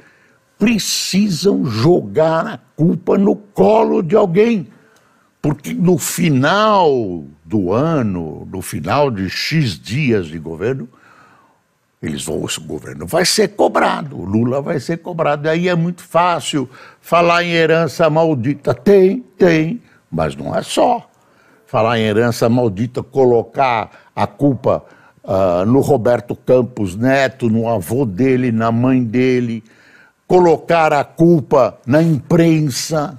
precisam 0.59 1.64
jogar 1.64 2.47
a 2.47 2.59
culpa 2.76 3.16
no 3.16 3.37
colo 3.37 4.02
de 4.02 4.16
alguém 4.16 4.69
porque 5.45 5.75
no 5.75 5.99
final 5.99 7.23
do 7.45 7.73
ano, 7.73 8.49
no 8.50 8.63
final 8.63 9.11
de 9.11 9.28
X 9.28 9.78
dias 9.78 10.26
de 10.26 10.39
governo, 10.39 10.89
eles 12.02 12.25
vão, 12.25 12.43
o 12.43 12.61
governo 12.67 13.07
vai 13.07 13.25
ser 13.25 13.49
cobrado, 13.49 14.19
o 14.19 14.25
Lula 14.25 14.61
vai 14.61 14.78
ser 14.78 14.99
cobrado. 14.99 15.47
E 15.47 15.50
aí 15.50 15.69
é 15.69 15.75
muito 15.75 16.02
fácil 16.02 16.69
falar 17.00 17.45
em 17.45 17.52
herança 17.52 18.09
maldita. 18.11 18.75
Tem, 18.75 19.21
tem, 19.39 19.80
mas 20.11 20.37
não 20.37 20.54
é 20.54 20.63
só. 20.63 21.09
Falar 21.67 21.99
em 21.99 22.02
herança 22.02 22.49
maldita, 22.49 23.02
colocar 23.02 23.91
a 24.15 24.26
culpa 24.26 24.85
uh, 25.23 25.65
no 25.65 25.80
Roberto 25.80 26.37
Campos 26.37 26.95
Neto, 26.95 27.49
no 27.49 27.69
avô 27.69 28.04
dele, 28.04 28.52
na 28.52 28.71
mãe 28.71 29.02
dele, 29.02 29.65
colocar 30.26 30.93
a 30.93 31.04
culpa 31.04 31.78
na 31.87 32.02
imprensa 32.02 33.19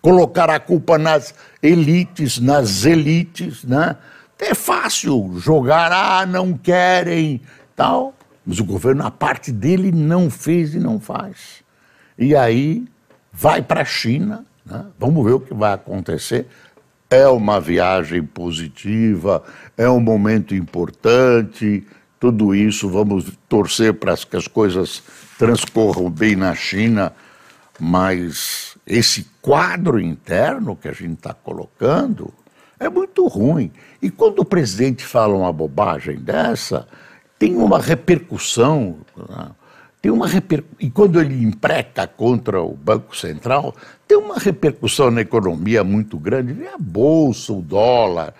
colocar 0.00 0.50
a 0.50 0.58
culpa 0.58 0.98
nas 0.98 1.34
elites, 1.62 2.38
nas 2.38 2.84
elites, 2.84 3.64
né? 3.64 3.96
É 4.38 4.54
fácil 4.54 5.34
jogar, 5.38 5.92
ah, 5.92 6.24
não 6.24 6.54
querem, 6.56 7.42
tal. 7.76 8.14
Mas 8.44 8.58
o 8.58 8.64
governo, 8.64 9.04
a 9.04 9.10
parte 9.10 9.52
dele, 9.52 9.92
não 9.92 10.30
fez 10.30 10.74
e 10.74 10.78
não 10.78 10.98
faz. 10.98 11.62
E 12.18 12.34
aí 12.34 12.86
vai 13.32 13.60
para 13.60 13.82
a 13.82 13.84
China, 13.84 14.44
né? 14.64 14.86
vamos 14.98 15.24
ver 15.24 15.32
o 15.32 15.40
que 15.40 15.52
vai 15.52 15.74
acontecer. 15.74 16.46
É 17.10 17.26
uma 17.28 17.60
viagem 17.60 18.22
positiva, 18.22 19.42
é 19.76 19.88
um 19.90 20.00
momento 20.00 20.54
importante, 20.54 21.86
tudo 22.18 22.54
isso, 22.54 22.88
vamos 22.88 23.32
torcer 23.48 23.94
para 23.94 24.16
que 24.16 24.36
as 24.36 24.46
coisas 24.46 25.02
transcorram 25.38 26.10
bem 26.10 26.36
na 26.36 26.54
China, 26.54 27.12
mas 27.78 28.69
esse 28.90 29.24
quadro 29.40 30.00
interno 30.00 30.74
que 30.74 30.88
a 30.88 30.92
gente 30.92 31.14
está 31.14 31.32
colocando 31.32 32.34
é 32.78 32.88
muito 32.88 33.24
ruim. 33.28 33.70
E 34.02 34.10
quando 34.10 34.40
o 34.40 34.44
presidente 34.44 35.04
fala 35.04 35.32
uma 35.36 35.52
bobagem 35.52 36.18
dessa, 36.18 36.88
tem 37.38 37.56
uma 37.56 37.78
repercussão. 37.78 38.98
Né? 39.16 39.50
Tem 40.02 40.10
uma 40.10 40.26
reper... 40.26 40.64
E 40.80 40.90
quando 40.90 41.20
ele 41.20 41.40
empreca 41.40 42.04
contra 42.08 42.60
o 42.60 42.74
Banco 42.74 43.16
Central, 43.16 43.76
tem 44.08 44.18
uma 44.18 44.38
repercussão 44.38 45.08
na 45.08 45.20
economia 45.20 45.84
muito 45.84 46.18
grande. 46.18 46.52
Vem 46.52 46.66
a 46.66 46.78
bolsa, 46.78 47.52
o 47.52 47.62
dólar. 47.62 48.34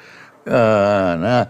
Ah, 0.45 1.17
né? 1.21 1.49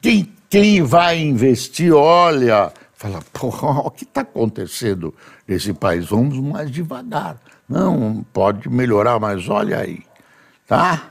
quem, 0.00 0.32
quem 0.50 0.82
vai 0.82 1.20
investir, 1.20 1.94
olha, 1.94 2.72
fala, 2.94 3.20
porra, 3.32 3.82
o 3.86 3.90
que 3.92 4.02
está 4.02 4.22
acontecendo 4.22 5.14
nesse 5.46 5.72
país? 5.72 6.06
Vamos 6.06 6.36
mais 6.40 6.68
devagar. 6.68 7.38
Não, 7.68 8.24
pode 8.32 8.68
melhorar, 8.68 9.18
mas 9.18 9.48
olha 9.48 9.78
aí, 9.78 10.02
tá? 10.66 11.10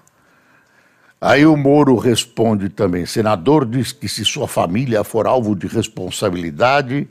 Aí 1.19 1.45
o 1.45 1.55
Moro 1.55 1.95
responde 1.97 2.69
também: 2.69 3.05
senador 3.05 3.65
diz 3.65 3.91
que 3.91 4.09
se 4.09 4.25
sua 4.25 4.47
família 4.47 5.03
for 5.03 5.25
alvo 5.25 5.55
de 5.55 5.67
responsabilidade, 5.67 7.07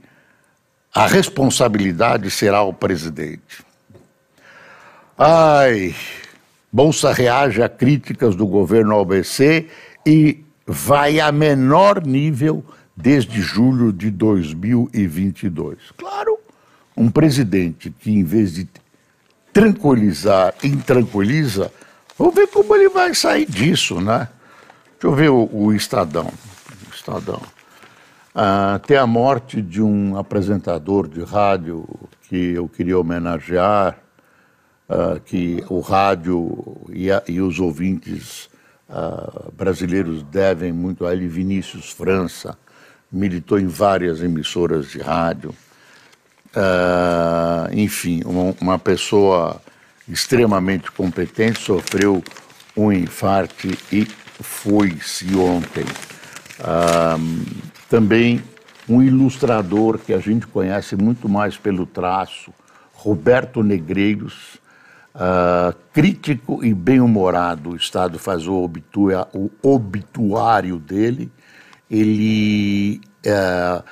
a 0.94 1.06
responsabilidade 1.06 2.30
será 2.30 2.62
o 2.62 2.74
presidente. 2.74 3.64
Ai, 5.16 5.94
Bolsa 6.70 7.12
reage 7.12 7.62
a 7.62 7.68
críticas 7.68 8.36
do 8.36 8.46
governo 8.46 8.98
ABC 9.00 9.68
e 10.06 10.44
vai 10.66 11.18
a 11.18 11.32
menor 11.32 12.04
nível 12.06 12.64
desde 12.96 13.40
julho 13.40 13.92
de 13.92 14.10
2022. 14.10 15.78
Claro, 15.96 16.38
um 16.96 17.10
presidente 17.10 17.90
que, 17.90 18.10
em 18.10 18.24
vez 18.24 18.54
de 18.54 18.68
tranquilizar, 19.52 20.54
intranquiliza, 20.62 21.70
vamos 22.18 22.34
ver 22.34 22.46
como 22.48 22.74
ele 22.74 22.88
vai 22.88 23.14
sair 23.14 23.46
disso, 23.46 24.00
né? 24.00 24.28
Deixa 24.92 25.06
eu 25.06 25.12
ver 25.14 25.30
o, 25.30 25.48
o 25.52 25.72
Estadão. 25.72 26.32
O 26.88 26.94
Estadão. 26.94 27.42
Ah, 28.34 28.80
tem 28.86 28.96
a 28.96 29.06
morte 29.06 29.60
de 29.60 29.82
um 29.82 30.16
apresentador 30.16 31.06
de 31.06 31.22
rádio 31.22 31.86
que 32.28 32.54
eu 32.54 32.66
queria 32.66 32.98
homenagear, 32.98 33.98
ah, 34.88 35.20
que 35.22 35.62
o 35.68 35.80
rádio 35.80 36.78
e, 36.90 37.10
a, 37.10 37.22
e 37.28 37.40
os 37.42 37.60
ouvintes 37.60 38.48
ah, 38.88 39.50
brasileiros 39.52 40.22
devem 40.22 40.72
muito 40.72 41.04
a 41.04 41.12
ele, 41.12 41.28
Vinícius 41.28 41.90
França, 41.90 42.56
militou 43.10 43.58
em 43.58 43.66
várias 43.66 44.22
emissoras 44.22 44.90
de 44.90 44.98
rádio. 44.98 45.54
Uh, 46.54 47.72
enfim, 47.72 48.22
uma, 48.26 48.54
uma, 48.60 48.78
pessoa 48.78 49.60
extremamente 50.06 50.90
competente 50.92 51.58
sofreu 51.60 52.22
um 52.76 52.92
infarto 52.92 53.68
e 53.90 54.06
foi-se 54.40 55.34
ontem. 55.34 55.84
Uh, 56.60 57.62
também 57.88 58.42
um 58.88 59.02
ilustrador 59.02 59.98
que 59.98 60.12
a 60.12 60.18
gente 60.18 60.46
conhece 60.46 60.96
muito 60.96 61.28
mais 61.28 61.56
pelo 61.56 61.86
traço, 61.86 62.52
Roberto 62.92 63.62
Negreiros, 63.62 64.60
uh, 65.14 65.74
crítico 65.92 66.64
e 66.64 66.74
bem-humorado. 66.74 67.70
O 67.70 67.76
Estado 67.76 68.18
faz 68.18 68.46
o, 68.46 68.70
obituário 69.62 70.78
dele. 70.78 71.30
Ele 71.90 73.00
uh, 73.26 73.82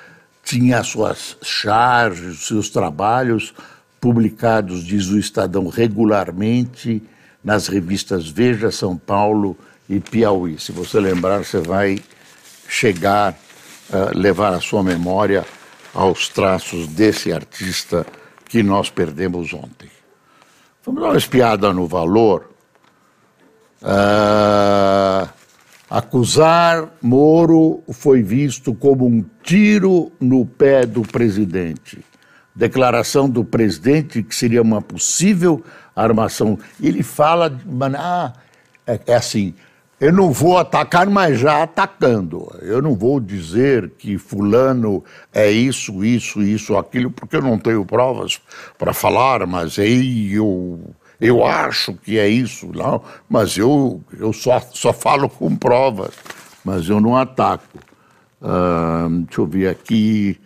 tinha 0.50 0.82
suas 0.82 1.36
charges, 1.42 2.46
seus 2.46 2.68
trabalhos 2.68 3.54
publicados, 4.00 4.82
diz 4.82 5.06
o 5.06 5.16
Estadão, 5.16 5.68
regularmente 5.68 7.00
nas 7.42 7.68
revistas 7.68 8.28
Veja, 8.28 8.68
São 8.72 8.96
Paulo 8.96 9.56
e 9.88 10.00
Piauí. 10.00 10.58
Se 10.58 10.72
você 10.72 10.98
lembrar, 10.98 11.44
você 11.44 11.60
vai 11.60 12.00
chegar, 12.68 13.38
uh, 13.90 14.18
levar 14.18 14.52
a 14.52 14.60
sua 14.60 14.82
memória 14.82 15.46
aos 15.94 16.28
traços 16.28 16.88
desse 16.88 17.32
artista 17.32 18.04
que 18.48 18.60
nós 18.60 18.90
perdemos 18.90 19.52
ontem. 19.54 19.88
Vamos 20.84 21.00
dar 21.00 21.10
uma 21.10 21.16
espiada 21.16 21.72
no 21.72 21.86
valor. 21.86 22.50
Uh, 23.80 25.28
acusar 25.90 26.88
Moro 27.02 27.82
foi 27.90 28.22
visto 28.22 28.72
como 28.72 29.04
um 29.04 29.24
tiro 29.42 30.12
no 30.20 30.46
pé 30.46 30.86
do 30.86 31.02
presidente. 31.02 31.98
Declaração 32.54 33.28
do 33.28 33.44
presidente 33.44 34.22
que 34.22 34.34
seria 34.34 34.62
uma 34.62 34.80
possível 34.80 35.64
armação. 35.94 36.56
Ele 36.80 37.02
fala, 37.02 37.58
ah, 37.98 38.32
é, 38.86 39.00
é 39.04 39.14
assim, 39.14 39.54
eu 40.00 40.12
não 40.12 40.32
vou 40.32 40.56
atacar, 40.56 41.10
mas 41.10 41.38
já 41.38 41.62
atacando. 41.62 42.50
Eu 42.62 42.80
não 42.80 42.94
vou 42.94 43.20
dizer 43.20 43.90
que 43.98 44.16
fulano 44.16 45.04
é 45.32 45.50
isso, 45.50 46.02
isso, 46.02 46.40
isso, 46.40 46.76
aquilo, 46.76 47.10
porque 47.10 47.36
eu 47.36 47.42
não 47.42 47.58
tenho 47.58 47.84
provas 47.84 48.40
para 48.78 48.94
falar, 48.94 49.46
mas 49.46 49.78
aí 49.78 50.32
eu, 50.32 50.80
eu 51.20 51.44
acho 51.44 51.94
que 51.94 52.18
é 52.18 52.28
isso, 52.28 52.70
não, 52.74 53.02
mas 53.28 53.58
eu, 53.58 54.02
eu 54.18 54.32
só, 54.32 54.60
só 54.72 54.92
falo 54.92 55.28
com 55.28 55.54
provas, 55.54 56.14
mas 56.64 56.88
eu 56.88 57.00
não 57.00 57.16
ataco. 57.16 57.78
Uh, 58.40 59.24
deixa 59.26 59.40
eu 59.40 59.46
ver 59.46 59.68
aqui. 59.68 60.40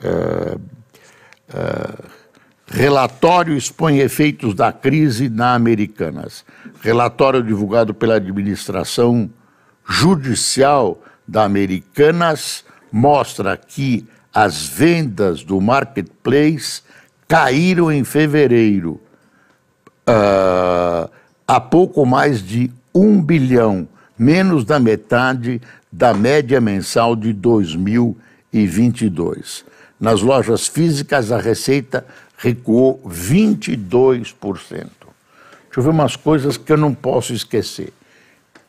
Uh, 0.00 0.60
uh, 1.52 2.20
Relatório 2.72 3.56
expõe 3.56 3.98
efeitos 3.98 4.54
da 4.54 4.72
crise 4.72 5.28
na 5.28 5.54
Americanas. 5.54 6.44
Relatório 6.80 7.42
divulgado 7.42 7.92
pela 7.92 8.14
administração 8.14 9.28
judicial 9.88 11.02
da 11.26 11.42
Americanas 11.42 12.64
mostra 12.92 13.56
que 13.56 14.06
as 14.32 14.68
vendas 14.68 15.42
do 15.42 15.60
marketplace 15.60 16.82
caíram 17.26 17.90
em 17.90 18.04
fevereiro 18.04 19.00
uh, 20.10 21.08
a 21.46 21.60
pouco 21.60 22.04
mais 22.04 22.42
de 22.42 22.72
um 22.94 23.22
bilhão, 23.22 23.86
menos 24.18 24.64
da 24.64 24.80
metade 24.80 25.60
da 25.92 26.14
média 26.14 26.60
mensal 26.60 27.16
de 27.16 27.32
2022. 27.32 29.64
Nas 29.98 30.20
lojas 30.22 30.66
físicas, 30.66 31.32
a 31.32 31.38
receita 31.38 32.04
recuou 32.36 33.00
22%. 33.06 34.72
Deixa 34.72 34.90
eu 35.76 35.82
ver 35.82 35.90
umas 35.90 36.16
coisas 36.16 36.56
que 36.56 36.72
eu 36.72 36.76
não 36.76 36.94
posso 36.94 37.32
esquecer. 37.32 37.92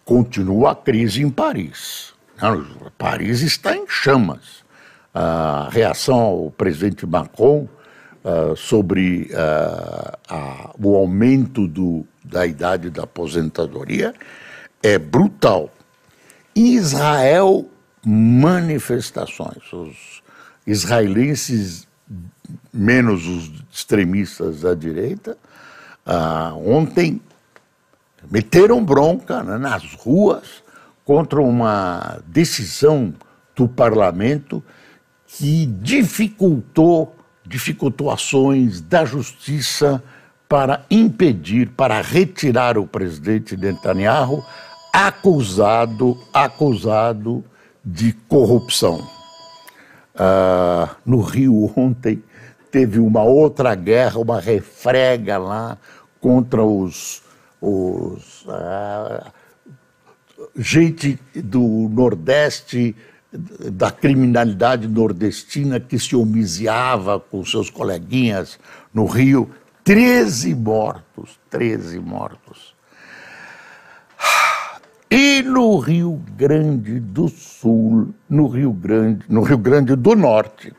Continua 0.04 0.72
a 0.72 0.76
crise 0.76 1.22
em 1.22 1.30
Paris. 1.30 2.14
Paris 2.98 3.42
está 3.42 3.76
em 3.76 3.86
chamas. 3.88 4.64
A 5.14 5.70
reação 5.72 6.20
ao 6.20 6.50
presidente 6.52 7.06
Macron 7.06 7.68
uh, 8.24 8.56
sobre 8.56 9.30
uh, 9.32 10.18
a, 10.30 10.72
o 10.82 10.96
aumento 10.96 11.68
do, 11.68 12.06
da 12.24 12.46
idade 12.46 12.90
da 12.90 13.04
aposentadoria 13.04 14.14
é 14.84 14.98
brutal. 14.98 15.70
Em 16.56 16.74
Israel, 16.76 17.66
manifestações. 18.06 19.72
Os 19.72 20.22
israelenses 20.66 21.88
menos 22.74 23.28
os 23.28 23.52
extremistas 23.72 24.62
da 24.62 24.74
direita, 24.74 25.38
ah, 26.06 26.54
ontem 26.56 27.22
meteram 28.30 28.84
bronca 28.84 29.44
né, 29.44 29.58
nas 29.58 29.94
ruas 29.94 30.64
contra 31.06 31.42
uma 31.42 32.20
decisão 32.26 33.14
do 33.56 33.68
parlamento 33.68 34.64
que 35.28 35.66
dificultou, 35.66 37.16
dificultou 37.52 38.10
ações 38.10 38.80
da 38.80 39.04
justiça 39.04 40.02
para 40.48 40.86
impedir, 40.90 41.70
para 41.70 42.02
retirar 42.02 42.78
o 42.78 42.88
presidente 42.88 43.58
Netanyahu 43.58 44.44
acusado, 44.94 46.18
acusado 46.34 47.44
de 47.84 48.14
corrupção. 48.28 49.06
Ah, 50.16 50.96
no 51.06 51.22
Rio 51.22 51.72
ontem 51.76 52.24
teve 52.72 53.00
uma 53.00 53.24
outra 53.24 53.76
guerra, 53.76 54.20
uma 54.20 54.40
refrega 54.40 55.38
lá 55.38 55.78
contra 56.20 56.64
os, 56.64 57.22
os 57.62 58.46
ah, 58.48 59.32
gente 60.56 61.20
do 61.36 61.90
Nordeste, 61.92 62.96
da 63.32 63.90
criminalidade 63.90 64.88
nordestina 64.88 65.80
que 65.80 65.98
se 65.98 66.16
homiziava 66.16 67.20
com 67.20 67.44
seus 67.46 67.70
coleguinhas 67.70 68.60
no 68.94 69.06
Rio. 69.06 69.50
Treze 69.84 70.54
mortos, 70.54 71.40
treze 71.50 72.00
mortos. 72.00 72.76
E 75.10 75.42
no 75.42 75.78
Rio 75.80 76.22
Grande 76.38 77.00
do 77.00 77.28
Sul, 77.28 78.14
no 78.30 78.48
Rio 78.48 78.72
Grande, 78.72 79.26
no 79.28 79.42
Rio 79.42 79.58
Grande 79.58 79.96
do 79.96 80.16
Norte, 80.16 80.74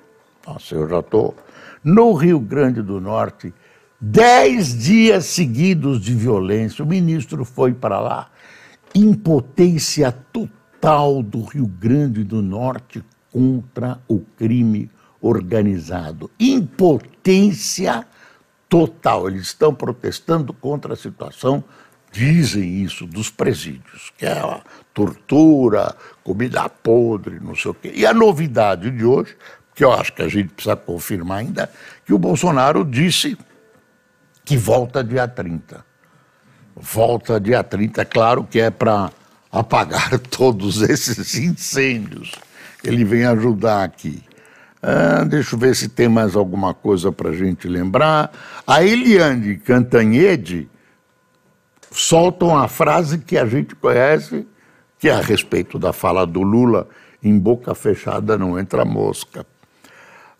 nossa, 0.46 0.74
eu 0.74 0.88
já 0.88 1.00
estou 1.00 1.34
no 1.82 2.12
Rio 2.14 2.38
Grande 2.38 2.80
do 2.80 3.00
Norte, 3.00 3.52
dez 4.00 4.78
dias 4.78 5.26
seguidos 5.26 6.00
de 6.00 6.14
violência. 6.14 6.84
O 6.84 6.88
ministro 6.88 7.44
foi 7.44 7.72
para 7.72 8.00
lá. 8.00 8.30
Impotência 8.94 10.12
total 10.32 10.61
do 11.24 11.44
Rio 11.44 11.66
Grande 11.66 12.24
do 12.24 12.42
Norte 12.42 13.04
contra 13.30 14.00
o 14.08 14.18
crime 14.18 14.90
organizado. 15.20 16.28
Impotência 16.40 18.04
total. 18.68 19.28
Eles 19.28 19.42
estão 19.42 19.72
protestando 19.72 20.52
contra 20.52 20.94
a 20.94 20.96
situação, 20.96 21.62
dizem 22.10 22.82
isso, 22.82 23.06
dos 23.06 23.30
presídios, 23.30 24.12
que 24.18 24.26
é 24.26 24.32
a 24.32 24.60
tortura, 24.92 25.94
comida 26.24 26.68
podre, 26.68 27.38
não 27.38 27.54
sei 27.54 27.70
o 27.70 27.74
quê. 27.74 27.92
E 27.94 28.04
a 28.04 28.12
novidade 28.12 28.90
de 28.90 29.04
hoje, 29.04 29.36
que 29.76 29.84
eu 29.84 29.92
acho 29.92 30.12
que 30.12 30.22
a 30.22 30.28
gente 30.28 30.52
precisa 30.52 30.74
confirmar 30.74 31.38
ainda, 31.38 31.70
que 32.04 32.12
o 32.12 32.18
Bolsonaro 32.18 32.84
disse 32.84 33.38
que 34.44 34.56
volta 34.56 35.04
dia 35.04 35.28
30. 35.28 35.84
Volta 36.74 37.38
dia 37.38 37.62
30, 37.62 38.02
é 38.02 38.04
claro 38.04 38.42
que 38.42 38.58
é 38.58 38.68
para 38.68 39.12
apagar 39.52 40.18
todos 40.30 40.80
esses 40.80 41.36
incêndios. 41.36 42.32
Ele 42.82 43.04
vem 43.04 43.24
ajudar 43.24 43.84
aqui. 43.84 44.22
Ah, 44.82 45.24
deixa 45.24 45.54
eu 45.54 45.58
ver 45.58 45.76
se 45.76 45.88
tem 45.88 46.08
mais 46.08 46.34
alguma 46.34 46.74
coisa 46.74 47.12
para 47.12 47.30
a 47.30 47.36
gente 47.36 47.68
lembrar. 47.68 48.32
A 48.66 48.82
Eliane 48.82 49.56
Cantanhede 49.58 50.68
solta 51.92 52.46
uma 52.46 52.66
frase 52.66 53.18
que 53.18 53.38
a 53.38 53.46
gente 53.46 53.76
conhece, 53.76 54.46
que 54.98 55.08
é 55.08 55.12
a 55.12 55.20
respeito 55.20 55.78
da 55.78 55.92
fala 55.92 56.26
do 56.26 56.42
Lula, 56.42 56.88
em 57.22 57.38
boca 57.38 57.74
fechada 57.74 58.36
não 58.36 58.58
entra 58.58 58.84
mosca. 58.84 59.46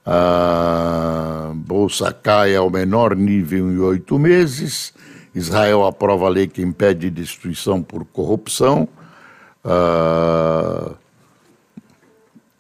A 0.05 1.53
bolsa 1.55 2.13
cai 2.13 2.57
ao 2.57 2.69
menor 2.69 3.15
nível 3.15 3.71
em 3.71 3.79
oito 3.79 4.19
meses. 4.19 4.93
Israel 5.33 5.87
aprova 5.87 6.27
a 6.27 6.29
lei 6.29 6.49
que 6.49 6.61
impede 6.61 7.09
destruição 7.09 7.81
por 7.81 8.05
corrupção. 8.05 8.89
Uh, 9.65 10.97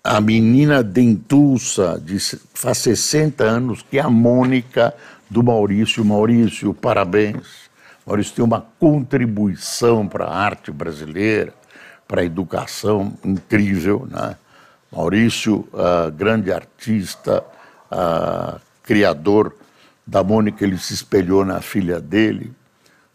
a 0.04 0.20
menina 0.20 0.82
dentuça, 0.82 2.00
de, 2.04 2.18
faz 2.54 2.78
60 2.78 3.44
anos, 3.44 3.82
que 3.82 3.98
é 3.98 4.02
a 4.02 4.10
Mônica 4.10 4.94
do 5.30 5.42
Maurício. 5.42 6.04
Maurício, 6.04 6.74
parabéns. 6.74 7.70
Maurício 8.06 8.34
tem 8.34 8.44
uma 8.44 8.66
contribuição 8.78 10.08
para 10.08 10.24
a 10.24 10.36
arte 10.36 10.72
brasileira, 10.72 11.54
para 12.06 12.20
a 12.20 12.24
educação 12.24 13.16
incrível, 13.24 14.06
né? 14.10 14.36
Maurício, 14.90 15.66
uh, 15.72 16.10
grande 16.10 16.52
artista, 16.52 17.42
uh, 17.90 18.60
criador 18.82 19.54
da 20.06 20.22
Mônica, 20.22 20.62
ele 20.64 20.76
se 20.76 20.92
espelhou 20.92 21.44
na 21.44 21.62
filha 21.62 21.98
dele. 21.98 22.52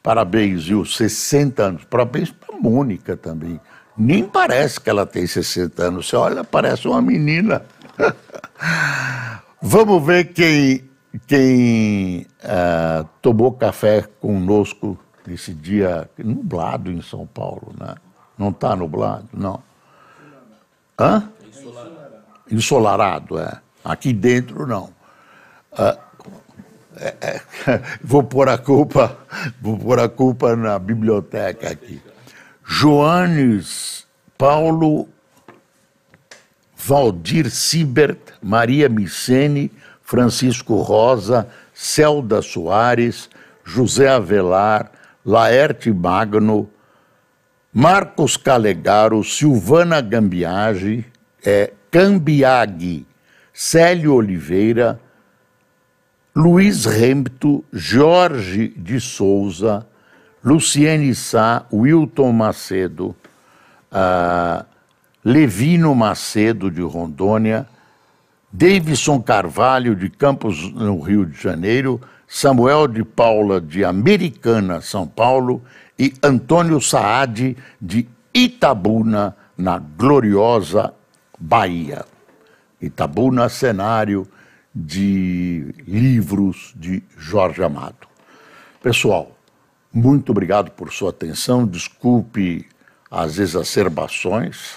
Parabéns, 0.02 0.66
viu? 0.66 0.86
60 0.86 1.64
anos. 1.64 1.84
Parabéns 1.84 2.32
para 2.32 2.56
a 2.56 2.60
Mônica 2.60 3.16
também. 3.16 3.60
Nem 3.98 4.26
parece 4.26 4.80
que 4.80 4.90
ela 4.90 5.06
tem 5.06 5.26
60 5.26 5.84
anos. 5.84 6.08
Você 6.08 6.16
olha, 6.16 6.44
parece 6.44 6.88
uma 6.88 7.02
menina. 7.02 7.66
Vamos 9.62 10.06
ver 10.06 10.34
quem, 10.34 10.88
quem 11.26 12.28
uh, 12.44 13.08
tomou 13.22 13.52
café 13.52 14.04
conosco 14.20 14.98
nesse 15.26 15.54
dia 15.54 16.10
nublado 16.18 16.92
em 16.92 17.02
São 17.02 17.26
Paulo, 17.26 17.74
né? 17.80 17.96
Não 18.38 18.50
está 18.50 18.76
nublado? 18.76 19.28
Não. 19.34 19.62
Hã? 21.00 21.30
Ensolarado, 22.52 23.40
é. 23.40 23.60
Aqui 23.84 24.14
dentro, 24.14 24.68
não. 24.68 24.90
Ah, 25.72 25.98
é, 26.96 27.16
é, 27.22 27.42
vou 28.02 28.24
pôr 28.24 28.48
a 28.50 28.58
culpa, 28.58 29.18
vou 29.62 29.78
pôr 29.78 30.00
a 30.00 30.10
culpa 30.10 30.56
na 30.56 30.80
biblioteca 30.80 31.70
aqui. 31.70 32.02
Joanes 32.70 34.06
Paulo 34.38 35.08
Valdir 36.76 37.50
Sibert, 37.50 38.34
Maria 38.42 38.90
Micene, 38.90 39.72
Francisco 40.02 40.82
Rosa, 40.82 41.48
Celda 41.74 42.42
Soares, 42.42 43.30
José 43.64 44.08
Avelar, 44.08 44.92
Laerte 45.26 45.92
Magno, 45.92 46.70
Marcos 47.74 48.36
Calegaro, 48.36 49.24
Silvana 49.24 50.02
Gambiage, 50.02 51.06
é, 51.46 51.72
Cambiaghi, 51.90 53.06
Célio 53.54 54.16
Oliveira, 54.16 55.00
Luiz 56.36 56.86
Rempto, 56.86 57.64
Jorge 57.74 58.68
de 58.76 59.00
Souza, 59.00 59.88
Luciene 60.48 61.14
Sá, 61.14 61.66
Wilton 61.74 62.32
Macedo, 62.32 63.14
uh, 63.92 64.66
Levino 65.22 65.94
Macedo, 65.94 66.72
de 66.72 66.82
Rondônia, 66.82 67.68
Davidson 68.50 69.20
Carvalho, 69.22 69.94
de 69.94 70.10
Campos, 70.10 70.72
no 70.72 71.02
Rio 71.02 71.26
de 71.26 71.38
Janeiro, 71.38 72.00
Samuel 72.26 72.88
de 72.88 73.04
Paula, 73.04 73.60
de 73.60 73.84
Americana, 73.84 74.80
São 74.80 75.06
Paulo, 75.06 75.62
e 76.00 76.14
Antônio 76.24 76.80
Saad, 76.80 77.58
de 77.82 78.08
Itabuna, 78.34 79.36
na 79.58 79.78
gloriosa 79.78 80.94
Bahia. 81.38 82.06
Itabuna, 82.82 83.50
cenário 83.50 84.26
de 84.74 85.76
livros 85.86 86.74
de 86.74 87.04
Jorge 87.18 87.62
Amado. 87.62 88.08
Pessoal, 88.82 89.37
muito 89.98 90.32
obrigado 90.32 90.70
por 90.72 90.94
sua 90.94 91.10
atenção. 91.10 91.66
Desculpe 91.66 92.68
as 93.10 93.40
exacerbações. 93.40 94.76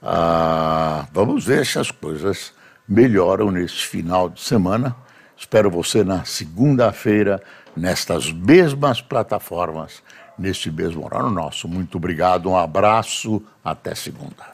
Ah, 0.00 1.08
vamos 1.12 1.44
ver 1.44 1.66
se 1.66 1.80
as 1.80 1.90
coisas 1.90 2.52
melhoram 2.88 3.50
nesse 3.50 3.86
final 3.86 4.28
de 4.28 4.40
semana. 4.40 4.94
Espero 5.36 5.68
você 5.68 6.04
na 6.04 6.24
segunda-feira, 6.24 7.42
nestas 7.76 8.30
mesmas 8.30 9.00
plataformas, 9.00 10.00
neste 10.38 10.70
mesmo 10.70 11.04
horário 11.04 11.30
nosso. 11.30 11.66
Muito 11.66 11.96
obrigado, 11.96 12.48
um 12.48 12.56
abraço, 12.56 13.42
até 13.64 13.96
segunda. 13.96 14.51